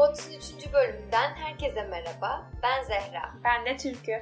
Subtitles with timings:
[0.00, 0.72] Bots'un 3.
[0.72, 2.50] bölümünden herkese merhaba.
[2.62, 3.22] Ben Zehra.
[3.44, 4.12] Ben de Türkü.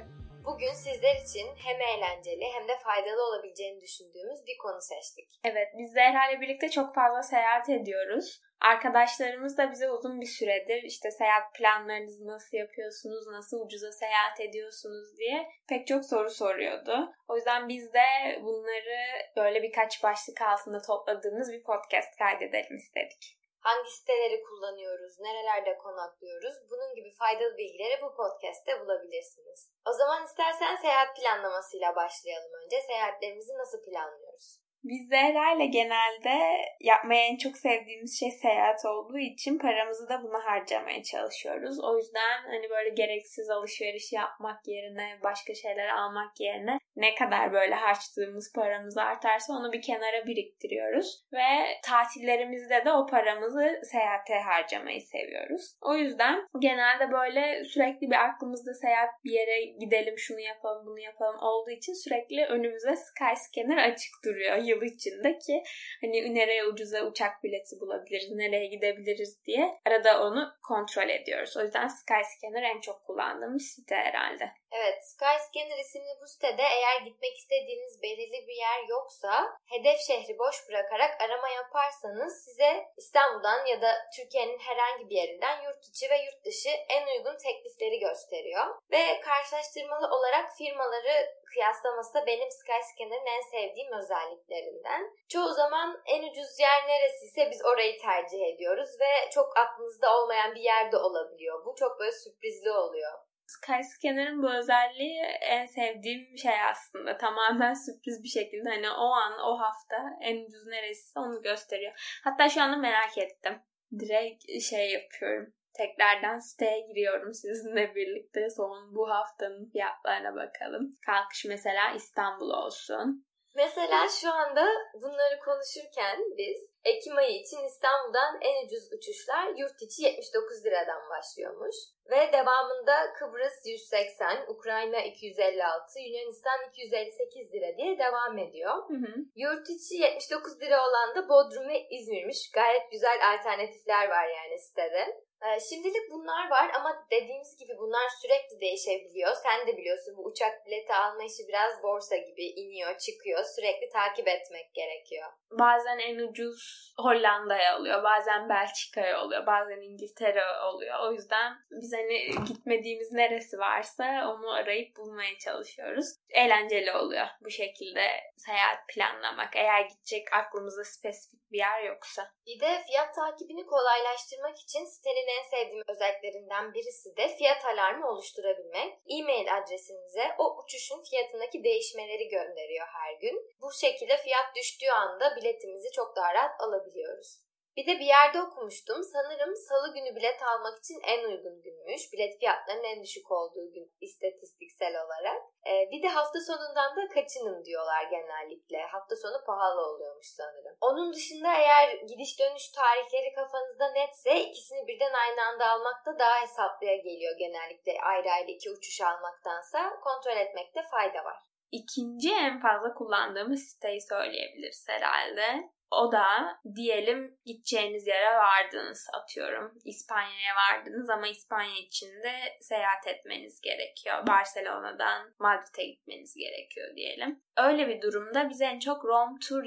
[0.45, 5.29] Bugün sizler için hem eğlenceli hem de faydalı olabileceğini düşündüğümüz bir konu seçtik.
[5.43, 8.41] Evet, biz Zehra ile birlikte çok fazla seyahat ediyoruz.
[8.61, 15.17] Arkadaşlarımız da bize uzun bir süredir işte seyahat planlarınızı nasıl yapıyorsunuz, nasıl ucuza seyahat ediyorsunuz
[15.17, 17.11] diye pek çok soru soruyordu.
[17.27, 18.99] O yüzden biz de bunları
[19.35, 23.38] böyle birkaç başlık altında topladığımız bir podcast kaydedelim istedik.
[23.67, 29.71] Hangi siteleri kullanıyoruz, nerelerde konaklıyoruz bunun gibi faydalı bilgileri bu podcast'te bulabilirsiniz.
[29.89, 32.81] O zaman istersen seyahat planlamasıyla başlayalım önce.
[32.81, 34.59] Seyahatlerimizi nasıl planlıyoruz?
[34.83, 36.35] Biz Zehra genelde
[36.79, 41.83] yapmaya en çok sevdiğimiz şey seyahat olduğu için paramızı da buna harcamaya çalışıyoruz.
[41.83, 47.75] O yüzden hani böyle gereksiz alışveriş yapmak yerine, başka şeyler almak yerine ne kadar böyle
[47.75, 51.23] harçtığımız paramız artarsa onu bir kenara biriktiriyoruz.
[51.33, 55.75] Ve tatillerimizde de o paramızı seyahate harcamayı seviyoruz.
[55.81, 61.39] O yüzden genelde böyle sürekli bir aklımızda seyahat bir yere gidelim şunu yapalım bunu yapalım
[61.41, 65.63] olduğu için sürekli önümüze Skyscanner açık duruyor yıl içinde ki
[66.01, 71.57] hani nereye ucuza uçak bileti bulabiliriz, nereye gidebiliriz diye arada onu kontrol ediyoruz.
[71.57, 74.51] O yüzden Skyscanner en çok kullandığımız site herhalde.
[74.71, 80.55] Evet, Skyscanner isimli bu sitede eğer gitmek istediğiniz belirli bir yer yoksa hedef şehri boş
[80.69, 86.45] bırakarak arama yaparsanız size İstanbul'dan ya da Türkiye'nin herhangi bir yerinden yurt içi ve yurt
[86.45, 88.65] dışı en uygun teklifleri gösteriyor.
[88.91, 95.13] Ve karşılaştırmalı olarak firmaları kıyaslaması da benim Skyscanner'ın en sevdiğim özelliklerinden.
[95.29, 100.61] Çoğu zaman en ucuz yer neresiyse biz orayı tercih ediyoruz ve çok aklınızda olmayan bir
[100.61, 101.65] yerde olabiliyor.
[101.65, 103.28] Bu çok böyle sürprizli oluyor.
[103.49, 107.17] Skyscanner'ın bu özelliği en sevdiğim şey aslında.
[107.17, 112.19] Tamamen sürpriz bir şekilde hani o an o hafta en ucuz neresi onu gösteriyor.
[112.23, 113.61] Hatta şu anda merak ettim.
[113.99, 115.53] Direkt şey yapıyorum.
[115.73, 118.49] Tekrardan siteye giriyorum sizinle birlikte.
[118.49, 120.97] Son bu haftanın fiyatlarına bakalım.
[121.05, 123.25] Kalkış mesela İstanbul olsun.
[123.55, 130.03] Mesela şu anda bunları konuşurken biz Ekim ayı için İstanbul'dan en ucuz uçuşlar yurt içi
[130.03, 131.75] 79 liradan başlıyormuş.
[132.11, 138.75] Ve devamında Kıbrıs 180, Ukrayna 256, Yunanistan 258 lira diye devam ediyor.
[138.89, 139.13] Hı hı.
[139.35, 142.51] Yurt içi 79 lira olan da Bodrum ve İzmir'miş.
[142.53, 145.28] Gayet güzel alternatifler var yani sitede.
[145.45, 149.35] Ee, şimdilik bunlar var ama dediğimiz gibi bunlar sürekli değişebiliyor.
[149.43, 153.43] Sen de biliyorsun bu uçak bileti alma işi biraz borsa gibi iniyor çıkıyor.
[153.55, 155.29] Sürekli takip etmek gerekiyor.
[155.51, 158.03] Bazen en ucuz Hollanda'ya oluyor.
[158.03, 159.45] Bazen Belçika'ya oluyor.
[159.45, 160.99] Bazen İngiltere oluyor.
[160.99, 166.05] O yüzden biz hani gitmediğimiz neresi varsa onu arayıp bulmaya çalışıyoruz.
[166.29, 168.07] Eğlenceli oluyor bu şekilde
[168.37, 169.55] seyahat planlamak.
[169.55, 172.31] Eğer gidecek aklımızda spesifik bir yer yoksa.
[172.45, 178.93] Bir de fiyat takibini kolaylaştırmak için sitenin en sevdiğim özelliklerinden birisi de fiyat alarmı oluşturabilmek.
[179.09, 183.49] E-mail adresinize o uçuşun fiyatındaki değişmeleri gönderiyor her gün.
[183.61, 187.48] Bu şekilde fiyat düştüğü anda biletimizi çok daha rahat alabiliyoruz.
[187.79, 189.03] Bir de bir yerde okumuştum.
[189.03, 192.13] Sanırım salı günü bilet almak için en uygun günmüş.
[192.13, 195.41] Bilet fiyatlarının en düşük olduğu gün istatistiksel olarak.
[195.67, 198.81] Ee, bir de hafta sonundan da kaçının diyorlar genellikle.
[198.81, 200.75] Hafta sonu pahalı oluyormuş sanırım.
[200.81, 206.41] Onun dışında eğer gidiş dönüş tarihleri kafanızda netse ikisini birden aynı anda almak da daha
[206.41, 211.39] hesaplıya geliyor genellikle ayrı ayrı iki uçuş almaktansa kontrol etmekte fayda var.
[211.71, 215.69] İkinci en fazla kullandığımız siteyi söyleyebiliriz herhalde.
[215.91, 219.79] O da diyelim gideceğiniz yere vardınız atıyorum.
[219.85, 224.27] İspanya'ya vardınız ama İspanya içinde seyahat etmeniz gerekiyor.
[224.27, 227.41] Barcelona'dan Madrid'e gitmeniz gerekiyor diyelim.
[227.57, 229.63] Öyle bir durumda biz en çok Rome to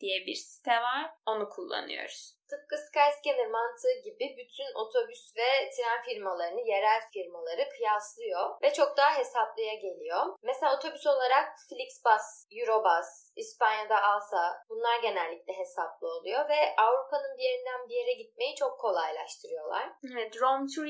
[0.00, 1.10] diye bir site var.
[1.26, 2.34] Onu kullanıyoruz.
[2.54, 9.18] Tıpkı Skyscanner mantığı gibi bütün otobüs ve tren firmalarını, yerel firmaları kıyaslıyor ve çok daha
[9.18, 10.22] hesaplıya geliyor.
[10.42, 12.26] Mesela otobüs olarak Flixbus,
[12.58, 18.80] Eurobus, İspanya'da Alsa bunlar genellikle hesaplı oluyor ve Avrupa'nın bir yerinden bir yere gitmeyi çok
[18.80, 19.90] kolaylaştırıyorlar.
[20.12, 20.84] Evet, Rome to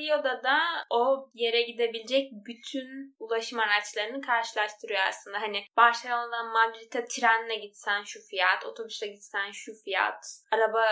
[0.44, 0.58] da
[0.90, 5.40] o yere gidebilecek bütün ulaşım araçlarını karşılaştırıyor aslında.
[5.40, 10.84] Hani Barcelona'dan Madrid'e trenle gitsen şu fiyat, otobüse gitsen şu fiyat, araba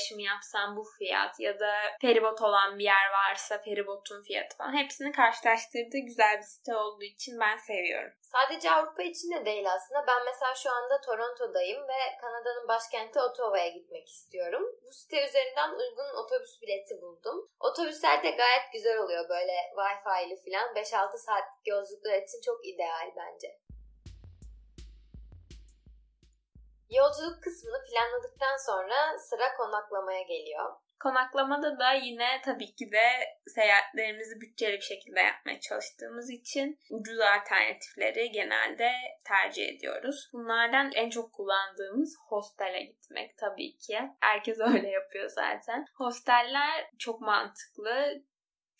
[0.00, 5.12] paylaşımı yapsan bu fiyat ya da feribot olan bir yer varsa feribotun fiyatı falan hepsini
[5.12, 8.12] karşılaştırdığı güzel bir site olduğu için ben seviyorum.
[8.20, 10.06] Sadece Avrupa için de değil aslında.
[10.06, 14.62] Ben mesela şu anda Toronto'dayım ve Kanada'nın başkenti Ottawa'ya gitmek istiyorum.
[14.86, 17.48] Bu site üzerinden uygun otobüs bileti buldum.
[17.60, 20.74] Otobüsler de gayet güzel oluyor böyle Wi-Fi'li falan.
[20.74, 23.58] 5-6 saatlik yolculuklar için çok ideal bence.
[26.90, 30.72] Yolculuk kısmını planladıktan sonra sıra konaklamaya geliyor.
[31.00, 33.06] Konaklamada da yine tabii ki de
[33.46, 38.90] seyahatlerimizi bütçeli bir şekilde yapmaya çalıştığımız için ucuz alternatifleri genelde
[39.24, 40.30] tercih ediyoruz.
[40.32, 43.98] Bunlardan en çok kullandığımız hostele gitmek tabii ki.
[44.20, 45.84] Herkes öyle yapıyor zaten.
[45.94, 48.22] Hosteller çok mantıklı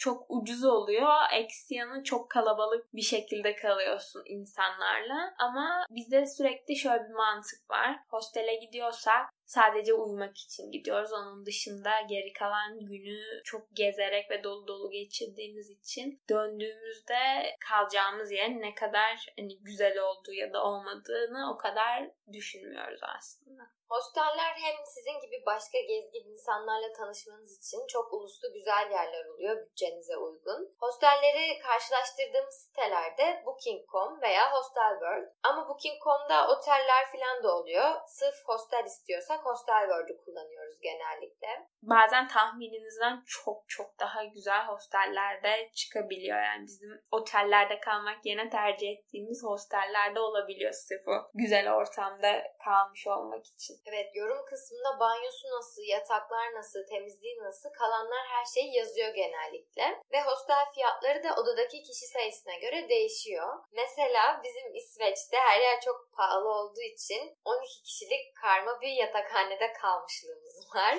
[0.01, 1.13] çok ucuz oluyor.
[1.33, 5.35] Eksi yanı çok kalabalık bir şekilde kalıyorsun insanlarla.
[5.39, 7.97] Ama bizde sürekli şöyle bir mantık var.
[8.09, 11.13] Hostele gidiyorsak sadece uyumak için gidiyoruz.
[11.13, 18.61] Onun dışında geri kalan günü çok gezerek ve dolu dolu geçirdiğimiz için döndüğümüzde kalacağımız yerin
[18.61, 23.63] ne kadar hani güzel olduğu ya da olmadığını o kadar düşünmüyoruz aslında.
[23.91, 30.17] Hosteller hem sizin gibi başka gezgin insanlarla tanışmanız için çok uluslu güzel yerler oluyor bütçenize
[30.17, 30.77] uygun.
[30.81, 35.29] Hostelleri karşılaştırdığımız sitelerde Booking.com veya Hostelworld.
[35.43, 37.91] Ama Booking.com'da oteller falan da oluyor.
[38.07, 41.69] Sırf hostel istiyorsak Hostelworld'u kullanıyoruz genellikle.
[41.83, 46.43] Bazen tahmininizden çok çok daha güzel hostellerde çıkabiliyor.
[46.43, 53.47] Yani bizim otellerde kalmak yerine tercih ettiğimiz hostellerde olabiliyor sırf o güzel ortamda kalmış olmak
[53.47, 53.75] için.
[53.87, 59.85] Evet yorum kısmında banyosu nasıl, yataklar nasıl, temizliği nasıl kalanlar her şeyi yazıyor genellikle.
[60.13, 63.49] Ve hostel fiyatları da odadaki kişi sayısına göre değişiyor.
[63.73, 68.93] Mesela bizim İsveç'te her yer çok pahalı olduğu için 12 kişilik karma bir
[69.31, 70.99] yatakhanede kalmışlığımız var.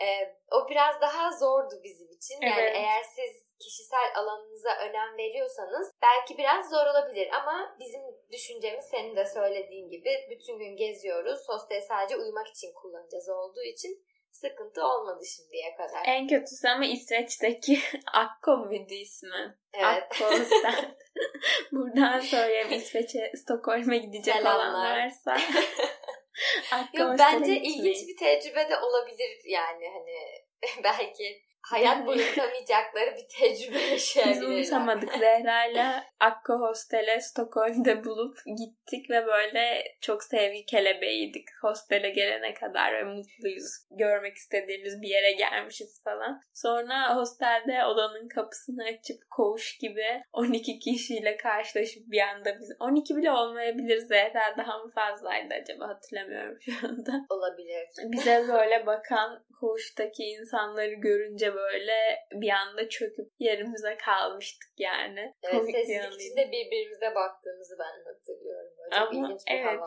[0.00, 2.40] Ee, o biraz daha zordu bizim için.
[2.42, 2.76] Yani evet.
[2.76, 8.00] eğer siz kişisel alanınıza önem veriyorsanız belki biraz zor olabilir ama bizim
[8.32, 11.40] düşüncemiz senin de söylediğin gibi bütün gün geziyoruz.
[11.48, 16.02] Hosteli sadece uyumak için kullanacağız olduğu için sıkıntı olmadı şimdiye kadar.
[16.06, 17.78] En kötüsü ama İsveç'teki
[18.12, 19.56] Akko muydu ismi?
[19.74, 19.84] Evet.
[19.84, 20.24] Akko
[21.72, 24.70] Buradan söyleyeyim İsveç'e, Stockholm'a gidecek Selamlar.
[24.70, 25.36] olan varsa.
[26.94, 30.44] Yok, bence ilginç bir tecrübe de olabilir yani hani
[30.84, 34.58] belki hayat boyu unutamayacakları bir tecrübe yaşayabilirler.
[34.58, 35.12] Biz unutamadık.
[35.18, 43.04] Zehra'yla Akko Hostel'e Stockholm'de bulup gittik ve böyle çok sevgi kelebeğiydik hostele gelene kadar ve
[43.04, 43.72] mutluyuz.
[43.90, 46.40] Görmek istediğimiz bir yere gelmişiz falan.
[46.54, 53.30] Sonra hostelde odanın kapısını açıp koğuş gibi 12 kişiyle karşılaşıp bir anda biz 12 bile
[53.30, 57.12] olmayabilir Zehra daha mı fazlaydı acaba hatırlamıyorum şu anda.
[57.30, 57.88] Olabilir.
[58.04, 65.34] Bize böyle bakan koğuştaki insanları görünce böyle bir anda çöküp yerimize kalmıştık yani.
[65.42, 68.72] Evet, Komik sessizlik içinde birbirimize baktığımızı ben hatırlıyorum.
[68.78, 69.66] Böyle çok Ama, ilginç bir evet.
[69.66, 69.86] hava.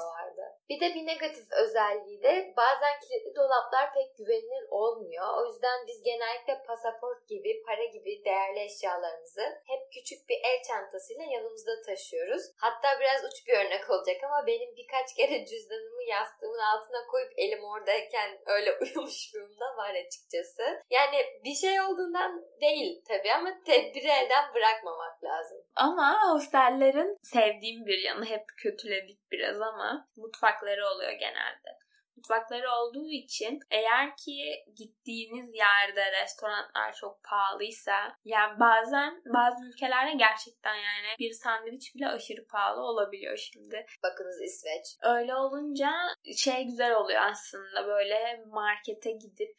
[0.71, 5.25] Bir de bir negatif özelliği de bazen kilitli dolaplar pek güvenilir olmuyor.
[5.37, 11.23] O yüzden biz genellikle pasaport gibi, para gibi değerli eşyalarımızı hep küçük bir el çantasıyla
[11.23, 12.43] yanımızda taşıyoruz.
[12.57, 17.63] Hatta biraz uç bir örnek olacak ama benim birkaç kere cüzdanımı yastığımın altına koyup elim
[17.63, 20.63] oradayken öyle uyumuşluğum da var açıkçası.
[20.89, 22.31] Yani bir şey olduğundan
[22.61, 25.57] değil tabii ama tedbiri elden bırakmamak lazım.
[25.75, 31.81] Ama hostellerin sevdiğim bir yanı hep kötüledik biraz ama mutfakları oluyor genelde
[32.21, 40.75] mutfakları olduğu için eğer ki gittiğiniz yerde restoranlar çok pahalıysa yani bazen bazı ülkelerde gerçekten
[40.75, 43.85] yani bir sandviç bile aşırı pahalı olabiliyor şimdi.
[44.03, 44.97] Bakınız İsveç.
[45.03, 45.91] Öyle olunca
[46.37, 49.55] şey güzel oluyor aslında böyle markete gidip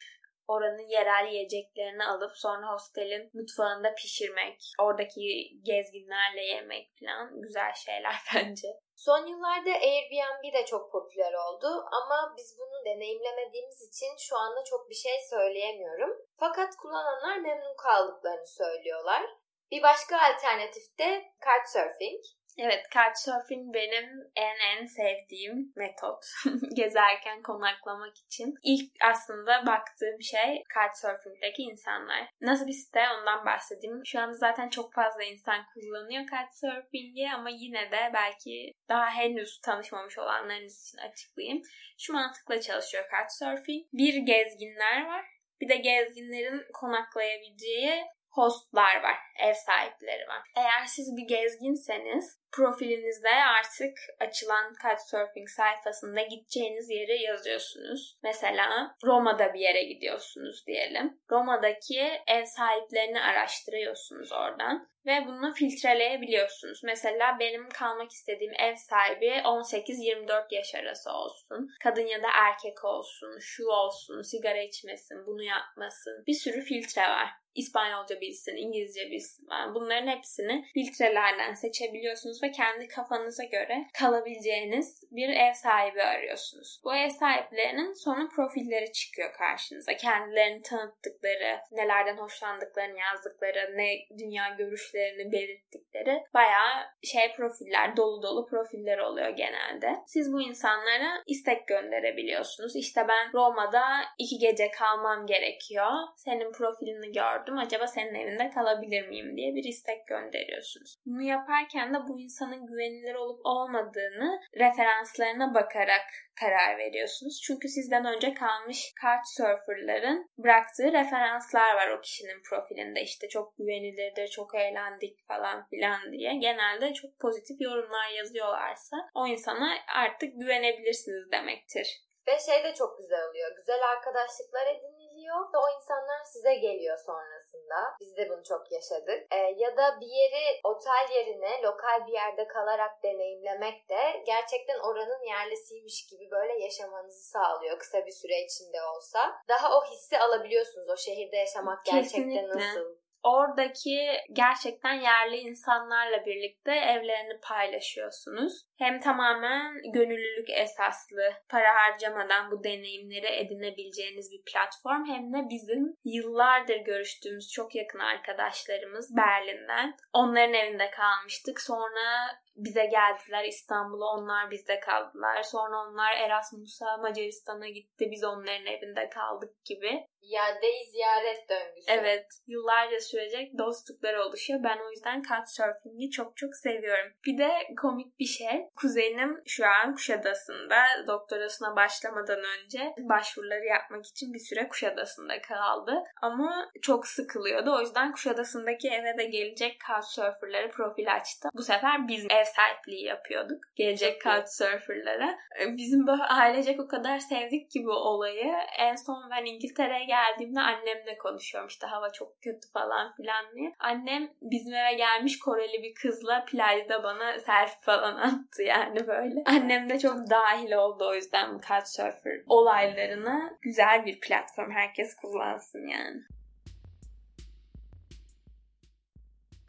[0.47, 8.67] oranın yerel yiyeceklerini alıp sonra hostelin mutfağında pişirmek, oradaki gezginlerle yemek falan güzel şeyler bence.
[8.95, 14.89] Son yıllarda Airbnb de çok popüler oldu ama biz bunu deneyimlemediğimiz için şu anda çok
[14.89, 16.17] bir şey söyleyemiyorum.
[16.39, 19.23] Fakat kullananlar memnun kaldıklarını söylüyorlar.
[19.71, 22.23] Bir başka alternatif de Couchsurfing.
[22.57, 26.25] Evet, Couchsurfing benim en en sevdiğim metot.
[26.75, 28.53] Gezerken konaklamak için.
[28.63, 32.29] İlk aslında baktığım şey Couchsurfing'deki insanlar.
[32.41, 34.01] Nasıl bir site ondan bahsedeyim.
[34.05, 40.17] Şu anda zaten çok fazla insan kullanıyor Couchsurfing'i ama yine de belki daha henüz tanışmamış
[40.17, 41.61] olanlarınız için açıklayayım.
[41.97, 43.85] Şu mantıkla çalışıyor Couchsurfing.
[43.93, 45.25] Bir gezginler var.
[45.61, 48.03] Bir de gezginlerin konaklayabileceği
[48.33, 50.41] hostlar var, ev sahipleri var.
[50.55, 58.17] Eğer siz bir gezginseniz profilinizde artık açılan Couchsurfing sayfasında gideceğiniz yeri yazıyorsunuz.
[58.23, 61.19] Mesela Roma'da bir yere gidiyorsunuz diyelim.
[61.31, 66.83] Roma'daki ev sahiplerini araştırıyorsunuz oradan ve bunu filtreleyebiliyorsunuz.
[66.83, 71.69] Mesela benim kalmak istediğim ev sahibi 18-24 yaş arası olsun.
[71.83, 76.23] Kadın ya da erkek olsun, şu olsun, sigara içmesin, bunu yapmasın.
[76.27, 77.29] Bir sürü filtre var.
[77.55, 79.47] İspanyolca bilsin, İngilizce bilsin.
[79.51, 86.81] Yani bunların hepsini filtrelerden seçebiliyorsunuz ve kendi kafanıza göre kalabileceğiniz bir ev sahibi arıyorsunuz.
[86.83, 89.97] Bu ev sahiplerinin sonra profilleri çıkıyor karşınıza.
[89.97, 98.97] Kendilerini tanıttıkları, nelerden hoşlandıklarını yazdıkları, ne dünya görüşlerini belirttikleri bayağı şey profiller, dolu dolu profiller
[98.97, 99.95] oluyor genelde.
[100.07, 102.75] Siz bu insanlara istek gönderebiliyorsunuz.
[102.75, 103.83] İşte ben Roma'da
[104.17, 105.91] iki gece kalmam gerekiyor.
[106.15, 107.42] Senin profilini gördüm.
[107.51, 110.95] Acaba senin evinde kalabilir miyim diye bir istek gönderiyorsunuz.
[111.05, 116.05] Bunu yaparken de bu insanın güvenilir olup olmadığını referanslarına bakarak
[116.39, 117.41] karar veriyorsunuz.
[117.43, 123.01] Çünkü sizden önce kalmış Couchsurfer'ların bıraktığı referanslar var o kişinin profilinde.
[123.01, 126.35] İşte çok güvenilirdir, çok eğlendik falan filan diye.
[126.35, 132.03] Genelde çok pozitif yorumlar yazıyorlarsa o insana artık güvenebilirsiniz demektir.
[132.27, 133.55] Ve şey de çok güzel oluyor.
[133.55, 137.79] Güzel arkadaşlıklar ediniliyor ve o insanlar size geliyor sonrasında.
[137.99, 139.19] Biz de bunu çok yaşadık.
[139.31, 145.23] Ee, ya da bir yeri otel yerine lokal bir yerde kalarak deneyimlemek de gerçekten oranın
[145.27, 149.35] yerlisiymiş gibi böyle yaşamanızı sağlıyor kısa bir süre içinde olsa.
[149.47, 152.47] Daha o hissi alabiliyorsunuz o şehirde yaşamak gerçekten Kesinlikle.
[152.47, 153.99] nasıl oradaki
[154.33, 158.65] gerçekten yerli insanlarla birlikte evlerini paylaşıyorsunuz.
[158.77, 166.77] Hem tamamen gönüllülük esaslı, para harcamadan bu deneyimleri edinebileceğiniz bir platform hem de bizim yıllardır
[166.77, 169.95] görüştüğümüz çok yakın arkadaşlarımız Berlin'den.
[170.13, 171.61] Onların evinde kalmıştık.
[171.61, 175.43] Sonra bize geldiler İstanbul'a onlar bizde kaldılar.
[175.43, 180.07] Sonra onlar Erasmus'a Macaristan'a gitti biz onların evinde kaldık gibi.
[180.31, 181.91] İade ziyaret döngüsü.
[181.91, 184.59] Evet yıllarca sürecek dostluklar oluşuyor.
[184.63, 187.13] Ben o yüzden Couchsurfing'i çok çok seviyorum.
[187.25, 188.67] Bir de komik bir şey.
[188.75, 196.03] Kuzenim şu an Kuşadası'nda doktorasına başlamadan önce başvuruları yapmak için bir süre Kuşadası'nda kaldı.
[196.21, 197.75] Ama çok sıkılıyordu.
[197.75, 201.49] O yüzden Kuşadası'ndaki eve de gelecek Couchsurfer'ları profil açtı.
[201.53, 203.63] Bu sefer biz ev sahipliği yapıyorduk.
[203.75, 205.37] Gelecek Couchsurfer'lara.
[205.67, 208.53] Bizim böyle ailecek o kadar sevdik ki bu olayı.
[208.79, 211.67] En son ben İngiltere'ye geldiğimde annemle konuşuyorum.
[211.67, 213.73] İşte hava çok kötü falan filan diye.
[213.79, 219.43] Annem bizim eve gelmiş Koreli bir kızla plajda bana selfie falan attı yani böyle.
[219.45, 223.57] Annem de çok dahil oldu o yüzden bu Couchsurfer olaylarına.
[223.61, 224.71] Güzel bir platform.
[224.71, 226.23] Herkes kullansın yani.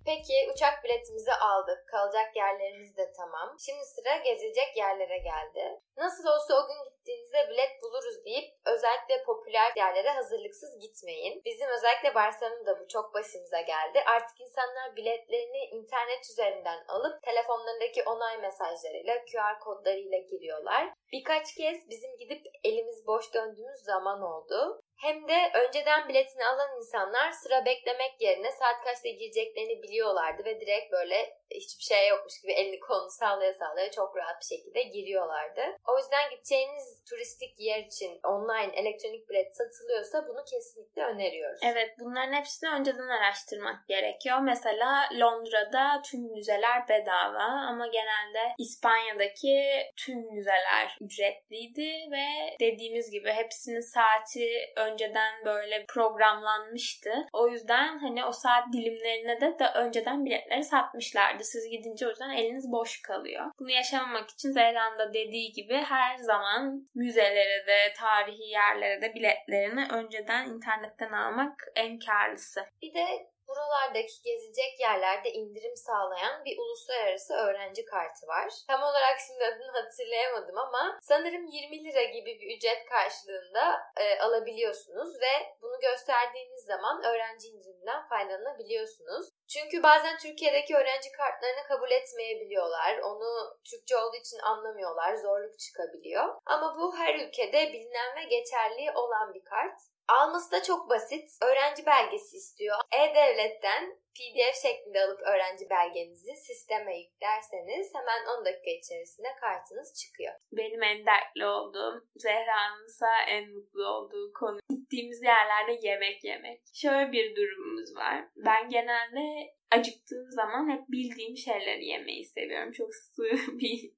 [0.04, 1.88] Peki uçak biletimizi aldık.
[1.88, 3.56] Kalacak yerlerimiz de tamam.
[3.58, 5.80] Şimdi sıra gezilecek yerlere geldi.
[5.96, 11.42] Nasıl olsa o gün gittiğinizde bilet buluruz deyip özellikle popüler yerlere hazırlıksız gitmeyin.
[11.44, 14.00] Bizim özellikle Barcelona'da bu çok başımıza geldi.
[14.06, 20.92] Artık insanlar biletlerini internet üzerinden alıp telefonlarındaki onay mesajlarıyla, QR kodlarıyla giriyorlar.
[21.12, 24.80] Birkaç kez bizim gidip elimiz boş döndüğümüz zaman oldu.
[24.96, 30.92] Hem de önceden biletini alan insanlar sıra beklemek yerine saat kaçta gireceklerini biliyorlardı ve direkt
[30.92, 35.62] böyle hiçbir şey yokmuş gibi elini kolunu sallaya sallaya çok rahat bir şekilde giriyorlardı.
[35.88, 41.60] O yüzden gideceğiniz turistik yer için online elektronik bilet satılıyorsa bunu kesinlikle öneriyoruz.
[41.62, 44.38] Evet bunların hepsini önceden araştırmak gerekiyor.
[44.40, 52.26] Mesela Londra'da tüm müzeler bedava ama genelde İspanya'daki tüm müzeler ücretliydi ve
[52.60, 57.10] dediğimiz gibi hepsinin saati önceden böyle programlanmıştı.
[57.32, 61.44] O yüzden hani o saat dilimlerine de, de önceden biletleri satmışlardı.
[61.44, 63.46] Siz gidince o yüzden eliniz boş kalıyor.
[63.58, 69.86] Bunu yaşamamak için Zehra'nın da dediği gibi her zaman müzelere de, tarihi yerlere de biletlerini
[69.92, 72.60] önceden internetten almak en karlısı.
[72.82, 78.52] Bir de Buralardaki gezilecek yerlerde indirim sağlayan bir uluslararası öğrenci kartı var.
[78.68, 85.20] Tam olarak şimdi adını hatırlayamadım ama sanırım 20 lira gibi bir ücret karşılığında e, alabiliyorsunuz
[85.20, 89.28] ve bunu gösterdiğiniz zaman öğrenci indiriminden faydalanabiliyorsunuz.
[89.48, 92.98] Çünkü bazen Türkiye'deki öğrenci kartlarını kabul etmeyebiliyorlar.
[92.98, 95.14] Onu Türkçe olduğu için anlamıyorlar.
[95.14, 96.34] Zorluk çıkabiliyor.
[96.46, 99.93] Ama bu her ülkede bilinen ve geçerli olan bir kart.
[100.08, 101.30] Alması da çok basit.
[101.42, 102.76] Öğrenci belgesi istiyor.
[102.92, 110.34] E-Devlet'ten PDF şeklinde alıp öğrenci belgenizi sisteme yüklerseniz hemen 10 dakika içerisinde kartınız çıkıyor.
[110.52, 116.61] Benim en dertli olduğum, Zehra'nın ise en mutlu olduğu konu gittiğimiz yerlerde yemek yemek.
[116.75, 118.25] Şöyle bir durumumuz var.
[118.37, 122.72] Ben genelde acıktığım zaman hep bildiğim şeyleri yemeyi seviyorum.
[122.72, 123.22] Çok sığ
[123.60, 123.90] bir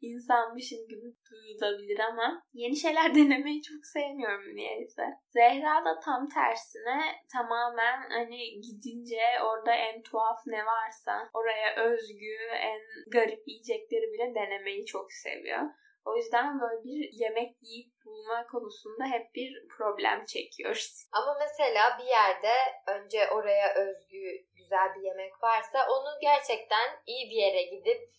[0.00, 5.02] insanmışım gibi duyulabilir ama yeni şeyler denemeyi çok sevmiyorum niyeyse.
[5.28, 7.00] Zehra da tam tersine
[7.32, 14.86] tamamen hani gidince orada en tuhaf ne varsa oraya özgü en garip yiyecekleri bile denemeyi
[14.86, 15.62] çok seviyor.
[16.04, 21.08] O yüzden böyle bir yemek yiyip bulma konusunda hep bir problem çekiyoruz.
[21.12, 22.54] Ama mesela bir yerde
[22.86, 28.10] önce oraya özgü güzel bir yemek varsa onu gerçekten iyi bir yere gidip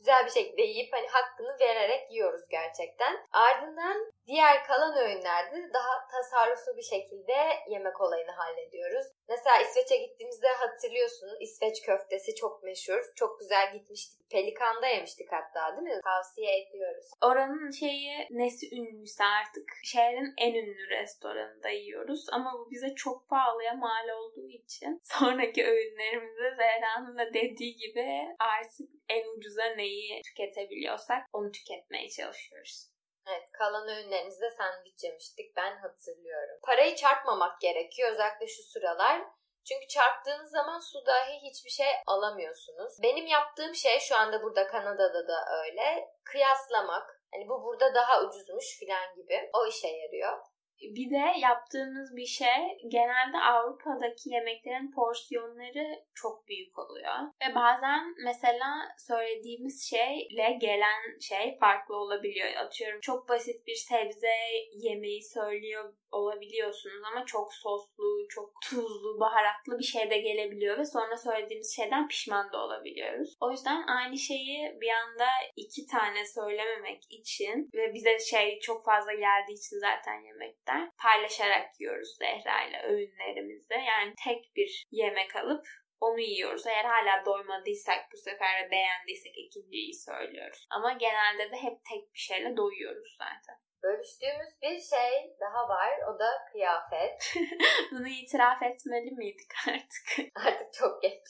[0.00, 3.26] güzel bir şekilde yiyip hani hakkını vererek yiyoruz gerçekten.
[3.32, 7.36] Ardından diğer kalan öğünlerde daha tasarruflu bir şekilde
[7.68, 9.06] yemek olayını hallediyoruz.
[9.28, 13.12] Mesela İsveç'e gittiğimizde hatırlıyorsunuz İsveç köftesi çok meşhur.
[13.16, 14.20] Çok güzel gitmiştik.
[14.30, 16.00] Pelikan'da yemiştik hatta değil mi?
[16.04, 17.06] Tavsiye ediyoruz.
[17.22, 22.26] Oranın şeyi nesi ünlüyse artık şehrin en ünlü restoranında yiyoruz.
[22.32, 28.88] Ama bu bize çok pahalıya mal olduğu için sonraki öğünlerimizde Zehra'nın da dediği gibi artık
[29.08, 32.90] en ucuza neyi tüketebiliyorsak onu tüketmeye çalışıyoruz.
[33.26, 36.58] Evet kalan öğünlerimizde sandviç yemiştik ben hatırlıyorum.
[36.62, 39.22] Parayı çarpmamak gerekiyor özellikle şu sıralar.
[39.68, 42.92] Çünkü çarptığınız zaman su dahi hiçbir şey alamıyorsunuz.
[43.02, 46.08] Benim yaptığım şey şu anda burada Kanada'da da öyle.
[46.24, 47.22] Kıyaslamak.
[47.34, 49.50] Hani bu burada daha ucuzmuş filan gibi.
[49.52, 50.38] O işe yarıyor.
[50.80, 57.14] Bir de yaptığımız bir şey genelde Avrupa'daki yemeklerin porsiyonları çok büyük oluyor.
[57.42, 62.48] Ve bazen mesela söylediğimiz şeyle gelen şey farklı olabiliyor.
[62.56, 64.34] Atıyorum çok basit bir sebze
[64.72, 71.16] yemeği söylüyor olabiliyorsunuz ama çok soslu, çok tuzlu, baharatlı bir şey de gelebiliyor ve sonra
[71.16, 73.36] söylediğimiz şeyden pişman da olabiliyoruz.
[73.40, 75.26] O yüzden aynı şeyi bir anda
[75.56, 82.16] iki tane söylememek için ve bize şey çok fazla geldiği için zaten yemekten paylaşarak yiyoruz
[82.18, 83.74] Zehra ile öğünlerimizi.
[83.74, 85.66] Yani tek bir yemek alıp
[86.00, 86.66] onu yiyoruz.
[86.66, 90.66] Eğer hala doymadıysak bu sefer de beğendiysek ikinciyi söylüyoruz.
[90.70, 93.69] Ama genelde de hep tek bir şeyle doyuyoruz zaten.
[93.82, 95.90] Bölüştüğümüz bir şey daha var.
[96.14, 97.34] O da kıyafet.
[97.92, 100.34] Bunu itiraf etmeli miydik artık?
[100.46, 101.22] artık çok geç.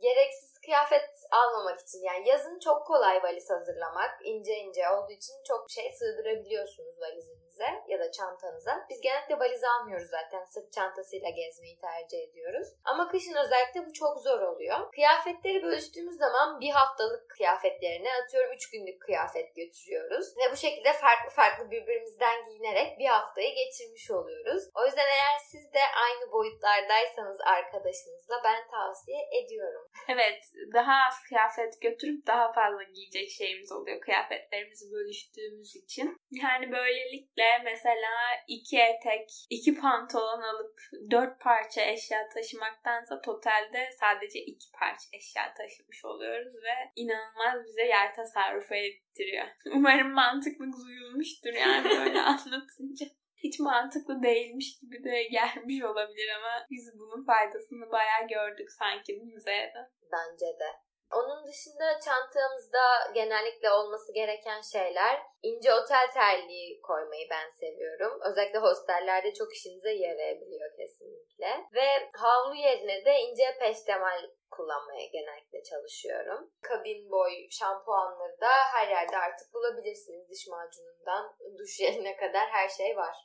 [0.00, 4.10] Gereksiz kıyafet almamak için yani yazın çok kolay valiz hazırlamak.
[4.24, 8.86] ince ince olduğu için çok şey sığdırabiliyorsunuz valizin valizinize ya da çantanıza.
[8.90, 10.44] Biz genellikle valiz almıyoruz zaten.
[10.44, 12.68] Sırt çantasıyla gezmeyi tercih ediyoruz.
[12.84, 14.92] Ama kışın özellikle bu çok zor oluyor.
[14.92, 20.36] Kıyafetleri bölüştüğümüz zaman bir haftalık kıyafetlerine atıyorum 3 günlük kıyafet götürüyoruz.
[20.36, 24.62] Ve bu şekilde farklı farklı birbirimizden giyinerek bir haftayı geçirmiş oluyoruz.
[24.74, 29.88] O yüzden eğer siz de aynı boyutlardaysanız arkadaşınızla ben tavsiye ediyorum.
[30.08, 36.16] Evet daha az kıyafet götürüp daha fazla giyecek şeyimiz oluyor kıyafetlerimizi bölüştüğümüz için.
[36.30, 38.14] Yani böylelikle mesela
[38.48, 40.78] iki etek, iki pantolon alıp
[41.10, 48.14] dört parça eşya taşımaktansa totalde sadece iki parça eşya taşımış oluyoruz ve inanılmaz bize yer
[48.14, 49.46] tasarrufu ettiriyor.
[49.74, 53.06] Umarım mantıklı duyulmuştur yani böyle anlatınca
[53.44, 59.50] hiç mantıklı değilmiş gibi de gelmiş olabilir ama biz bunun faydasını bayağı gördük sanki bize
[59.50, 59.90] de.
[60.12, 60.87] Bence de.
[61.12, 68.20] Onun dışında çantamızda genellikle olması gereken şeyler ince otel terliği koymayı ben seviyorum.
[68.30, 71.66] Özellikle hostellerde çok işinize yarayabiliyor kesinlikle.
[71.74, 76.50] Ve havlu yerine de ince peştemal kullanmaya genellikle çalışıyorum.
[76.62, 80.30] Kabin boy şampuanları da her yerde artık bulabilirsiniz.
[80.30, 83.16] Diş macunundan duş jeline kadar her şey var.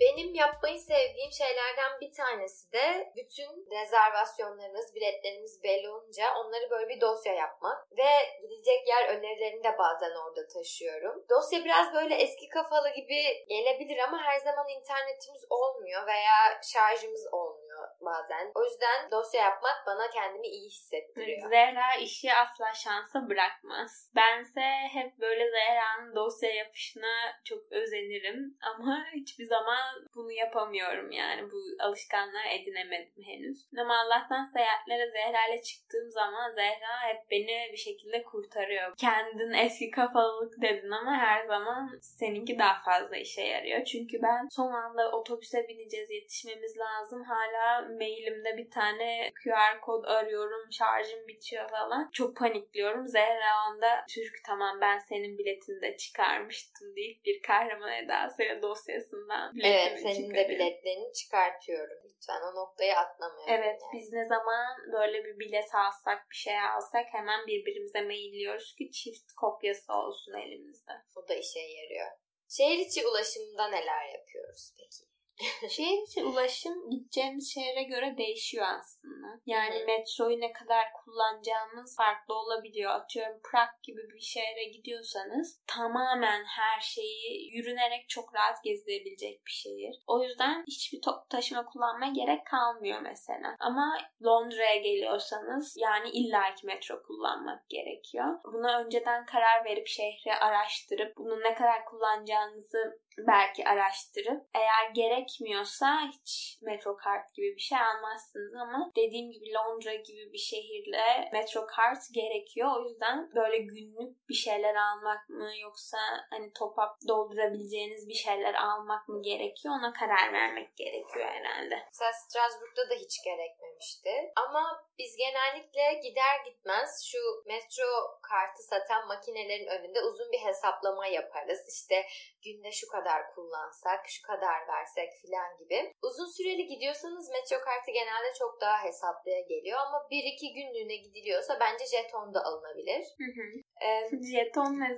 [0.00, 7.00] Benim yapmayı sevdiğim şeylerden bir tanesi de bütün rezervasyonlarınız, biletleriniz belli olunca onları böyle bir
[7.00, 8.10] dosya yapmak ve
[8.48, 11.24] gidecek yer önerilerini de bazen orada taşıyorum.
[11.30, 17.57] Dosya biraz böyle eski kafalı gibi gelebilir ama her zaman internetimiz olmuyor veya şarjımız olmuyor
[18.00, 18.52] bazen.
[18.54, 21.50] O yüzden dosya yapmak bana kendimi iyi hissettiriyor.
[21.50, 24.10] Zehra işi asla şansa bırakmaz.
[24.16, 29.78] Bense hep böyle Zehra'nın dosya yapışına çok özenirim ama hiçbir zaman
[30.14, 31.50] bunu yapamıyorum yani.
[31.50, 33.58] Bu alışkanlığı edinemedim henüz.
[33.80, 38.96] Ama Allah'tan seyahatlere Zehra ile çıktığım zaman Zehra hep beni bir şekilde kurtarıyor.
[38.96, 43.84] Kendin eski kafalılık dedin ama her zaman seninki daha fazla işe yarıyor.
[43.84, 47.24] Çünkü ben son anda otobüse bineceğiz, yetişmemiz lazım.
[47.24, 47.67] Hala
[47.98, 52.10] mailimde bir tane QR kod arıyorum, şarjım bitiyor falan.
[52.12, 53.08] Çok panikliyorum.
[53.08, 60.00] Zehra onda çocuk tamam ben senin biletini de çıkarmıştım deyip bir kahraman edasıyla dosyasından Evet
[60.02, 61.98] senin de biletlerini çıkartıyorum.
[62.04, 63.48] Lütfen o noktayı atlamayalım.
[63.48, 63.92] Evet yani.
[63.92, 69.32] biz ne zaman böyle bir bilet alsak bir şey alsak hemen birbirimize mailliyoruz ki çift
[69.32, 70.92] kopyası olsun elimizde.
[71.16, 72.10] O da işe yarıyor.
[72.48, 75.08] Şehir içi ulaşımda neler yapıyoruz peki?
[75.68, 79.26] Şehir içi ulaşım gideceğimiz şehre göre değişiyor aslında.
[79.46, 82.90] Yani metroyu ne kadar kullanacağımız farklı olabiliyor.
[82.90, 89.96] Atıyorum Prag gibi bir şehre gidiyorsanız tamamen her şeyi yürünerek çok rahat gezilebilecek bir şehir.
[90.06, 93.56] O yüzden hiçbir top taşıma kullanmaya gerek kalmıyor mesela.
[93.60, 98.38] Ama Londra'ya geliyorsanız yani illaki metro kullanmak gerekiyor.
[98.44, 106.10] Buna önceden karar verip şehri araştırıp bunu ne kadar kullanacağınızı belki araştırıp eğer gerek gerekmiyorsa
[106.12, 111.66] hiç metro kart gibi bir şey almazsınız ama dediğim gibi Londra gibi bir şehirde metro
[111.66, 112.68] kart gerekiyor.
[112.76, 115.98] O yüzden böyle günlük bir şeyler almak mı yoksa
[116.30, 121.82] hani top up doldurabileceğiniz bir şeyler almak mı gerekiyor ona karar vermek gerekiyor herhalde.
[121.86, 124.32] Mesela Strasbourg'da da hiç gerekmemişti.
[124.36, 131.60] Ama biz genellikle gider gitmez şu metro kartı satan makinelerin önünde uzun bir hesaplama yaparız.
[131.68, 132.06] İşte
[132.44, 135.92] günde şu kadar kullansak, şu kadar versek filan gibi.
[136.02, 141.60] Uzun süreli gidiyorsanız metro kartı genelde çok daha hesaplıya geliyor ama bir iki günlüğüne gidiliyorsa
[141.60, 143.02] bence jeton da alınabilir.
[143.22, 143.46] Hı hı.
[143.86, 144.90] Ee, jeton ne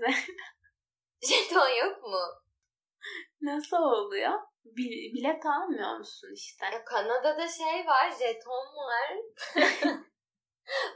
[1.31, 2.25] jeton yok mu?
[3.41, 4.33] Nasıl oluyor?
[5.15, 6.67] bilet almıyor musun işte?
[6.73, 9.17] Ya Kanada'da şey var, jeton var.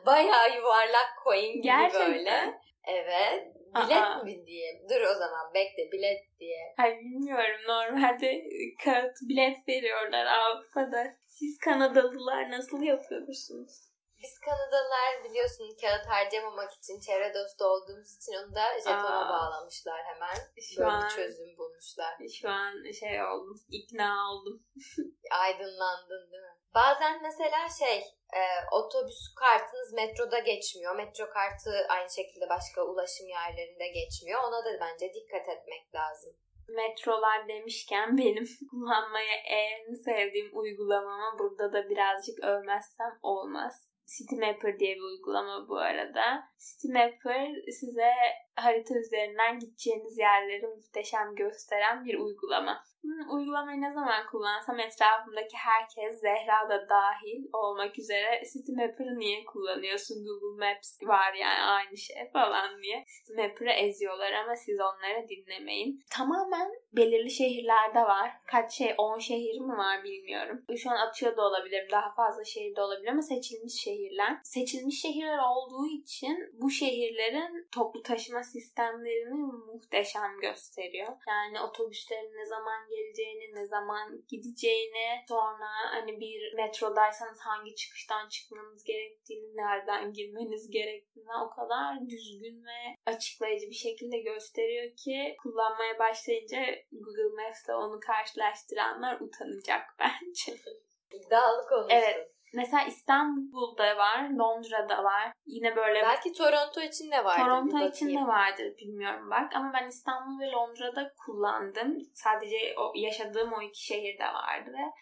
[0.07, 2.13] Bayağı yuvarlak coin gibi Gerçekten.
[2.13, 2.61] böyle.
[2.89, 3.54] Evet.
[3.75, 4.23] Bilet Aa.
[4.23, 4.89] mi diyeyim?
[4.91, 6.75] Dur o zaman bekle bilet diye.
[6.77, 7.61] Hayır bilmiyorum.
[7.69, 8.45] Normalde
[8.85, 11.17] kağıt bilet veriyorlar Avrupa'da.
[11.27, 13.95] Siz Kanadalılar nasıl yapıyorsunuz?
[14.23, 20.01] Biz Kanadalılar biliyorsun kağıt harcamamak için çevre dostu olduğumuz için onu da jetona Aa, bağlamışlar
[20.05, 20.37] hemen.
[20.61, 22.15] Şu Böyle an, bir çözüm bulmuşlar.
[22.41, 24.63] Şu an şey oldum, ikna oldum.
[25.43, 26.54] Aydınlandın değil mi?
[26.75, 27.99] Bazen mesela şey
[28.39, 30.97] e, otobüs kartınız metroda geçmiyor.
[30.97, 34.41] Metro kartı aynı şekilde başka ulaşım yerlerinde geçmiyor.
[34.49, 36.33] Ona da bence dikkat etmek lazım.
[36.69, 43.89] Metrolar demişken benim kullanmaya en sevdiğim uygulamamı burada da birazcık övmezsem olmaz.
[44.19, 46.45] Citymapper diye bir uygulama bu arada.
[46.59, 47.49] Citymapper
[47.81, 48.13] size
[48.57, 52.85] harita üzerinden gideceğiniz yerleri muhteşem gösteren bir uygulama.
[53.05, 60.25] Hmm, uygulamayı ne zaman kullansam etrafımdaki herkes Zehra da dahil olmak üzere Citymapper'ı niye kullanıyorsun?
[60.25, 63.05] Google Maps var yani aynı şey falan diye.
[63.09, 66.01] Citymapper'ı eziyorlar ama siz onları dinlemeyin.
[66.11, 68.31] Tamamen belirli şehirlerde var.
[68.47, 70.65] Kaç şey 10 şehir mi var bilmiyorum.
[70.77, 71.89] Şu an atıyor da olabilirim.
[71.93, 74.39] Daha fazla şehirde olabilir ama seçilmiş şehirler.
[74.45, 79.35] Seçilmiş şehirler olduğu için bu şehirlerin toplu taşıma sistemlerini
[79.73, 81.09] muhteşem gösteriyor.
[81.29, 88.85] Yani otobüslerin ne zaman geleceğini, ne zaman gideceğini, sonra hani bir metrodaysanız hangi çıkıştan çıkmanız
[88.85, 96.59] gerektiğini, nereden girmeniz gerektiğini o kadar düzgün ve açıklayıcı bir şekilde gösteriyor ki kullanmaya başlayınca
[96.93, 100.53] Google Maps'te onu karşılaştıranlar utanacak bence.
[101.13, 101.97] İddialı konuştun.
[101.97, 102.34] Evet.
[102.55, 105.33] Mesela İstanbul'da var, Londra'da var.
[105.47, 106.03] Yine böyle...
[106.03, 107.45] Belki Toronto için de vardır.
[107.45, 109.57] Toronto için de vardır bilmiyorum bak.
[109.57, 111.99] Ama ben İstanbul ve Londra'da kullandım.
[112.15, 114.93] Sadece o yaşadığım o iki şehirde vardı ve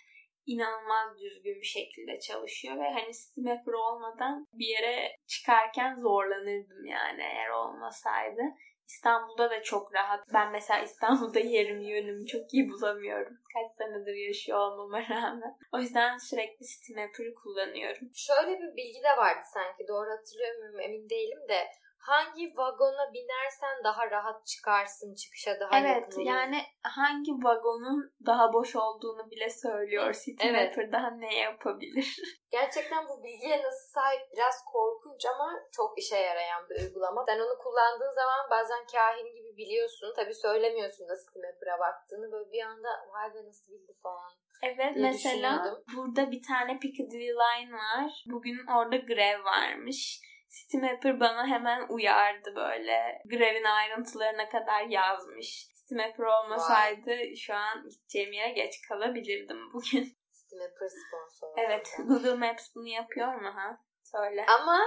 [0.46, 7.50] inanılmaz düzgün bir şekilde çalışıyor ve hani Steam olmadan bir yere çıkarken zorlanırdım yani eğer
[7.50, 8.42] olmasaydı.
[8.92, 10.32] İstanbul'da da çok rahat.
[10.34, 13.38] Ben mesela İstanbul'da yerimi yönümü çok iyi bulamıyorum.
[13.54, 15.58] Kaç senedir yaşıyor olmama rağmen.
[15.72, 18.10] O yüzden sürekli Steam Apper'ı kullanıyorum.
[18.14, 19.88] Şöyle bir bilgi de vardı sanki.
[19.88, 21.68] Doğru hatırlıyor muyum emin değilim de
[22.02, 26.30] hangi vagona binersen daha rahat çıkarsın çıkışa daha evet, yakın olur.
[26.30, 30.68] yani hangi vagonun daha boş olduğunu bile söylüyor City evet.
[30.70, 32.16] Mapper daha ne yapabilir.
[32.50, 37.24] Gerçekten bu bilgiye nasıl sahip biraz korkunç ama çok işe yarayan bir uygulama.
[37.28, 40.12] Sen onu kullandığın zaman bazen kahin gibi biliyorsun.
[40.16, 42.32] Tabii söylemiyorsun da City Mapper'a baktığını.
[42.32, 44.32] Böyle bir anda vay be nasıl bildi falan.
[44.62, 45.64] Evet mesela
[45.96, 48.24] burada bir tane Piccadilly Line var.
[48.26, 50.20] Bugün orada grev varmış
[50.52, 53.22] Steamapper bana hemen uyardı böyle.
[53.24, 55.66] Grevin ayrıntılarına kadar yazmış.
[55.74, 57.36] Steamapper olmasaydı Vay.
[57.36, 60.16] şu an gideceğim yere geç kalabilirdim bugün.
[60.32, 61.54] Steamapper sponsor.
[61.56, 61.88] Evet.
[61.98, 63.78] Google Maps bunu yapıyor mu ha?
[64.02, 64.46] Söyle.
[64.60, 64.78] Ama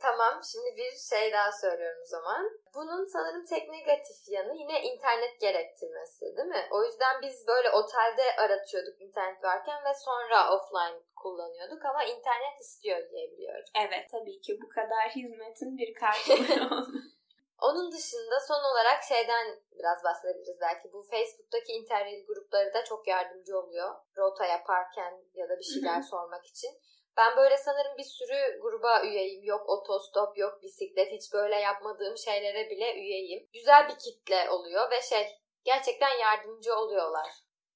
[0.00, 2.50] Tamam şimdi bir şey daha söylüyorum o zaman.
[2.74, 6.68] Bunun sanırım tek negatif yanı yine internet gerektirmesi değil mi?
[6.70, 13.10] O yüzden biz böyle otelde aratıyorduk internet varken ve sonra offline kullanıyorduk ama internet istiyor
[13.10, 13.64] diye biliyorum.
[13.86, 16.86] Evet tabii ki bu kadar hizmetin bir karşılığı
[17.58, 19.46] Onun dışında son olarak şeyden
[19.78, 20.92] biraz bahsedebiliriz belki.
[20.92, 23.94] Bu Facebook'taki interrail grupları da çok yardımcı oluyor.
[24.16, 26.70] Rota yaparken ya da bir şeyler sormak için.
[27.16, 29.44] Ben böyle sanırım bir sürü gruba üyeyim.
[29.44, 31.12] Yok otostop, yok bisiklet.
[31.12, 33.48] Hiç böyle yapmadığım şeylere bile üyeyim.
[33.52, 35.26] Güzel bir kitle oluyor ve şey
[35.64, 37.28] gerçekten yardımcı oluyorlar.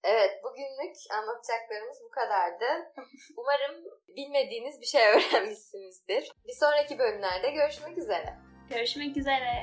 [0.05, 2.93] Evet bugünlük anlatacaklarımız bu kadardı.
[3.37, 6.33] Umarım bilmediğiniz bir şey öğrenmişsinizdir.
[6.47, 8.35] Bir sonraki bölümlerde görüşmek üzere.
[8.71, 9.63] Görüşmek üzere.